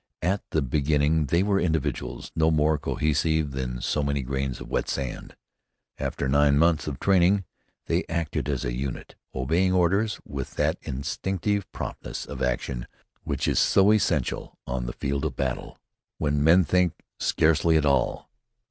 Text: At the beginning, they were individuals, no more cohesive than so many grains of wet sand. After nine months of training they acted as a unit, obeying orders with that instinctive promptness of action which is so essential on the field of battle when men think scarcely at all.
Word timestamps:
At 0.23 0.41
the 0.49 0.63
beginning, 0.63 1.27
they 1.27 1.43
were 1.43 1.59
individuals, 1.59 2.31
no 2.35 2.49
more 2.49 2.79
cohesive 2.79 3.51
than 3.51 3.81
so 3.81 4.01
many 4.01 4.23
grains 4.23 4.59
of 4.59 4.67
wet 4.67 4.89
sand. 4.89 5.35
After 5.99 6.27
nine 6.27 6.57
months 6.57 6.87
of 6.87 6.99
training 6.99 7.45
they 7.85 8.05
acted 8.09 8.49
as 8.49 8.65
a 8.65 8.73
unit, 8.75 9.13
obeying 9.35 9.73
orders 9.73 10.19
with 10.25 10.55
that 10.55 10.79
instinctive 10.81 11.71
promptness 11.71 12.25
of 12.25 12.41
action 12.41 12.87
which 13.25 13.47
is 13.47 13.59
so 13.59 13.91
essential 13.91 14.57
on 14.65 14.87
the 14.87 14.93
field 14.93 15.23
of 15.23 15.35
battle 15.35 15.77
when 16.17 16.43
men 16.43 16.63
think 16.63 16.93
scarcely 17.19 17.77
at 17.77 17.85
all. 17.85 18.27